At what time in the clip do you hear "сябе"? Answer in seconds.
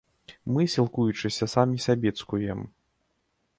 1.85-2.09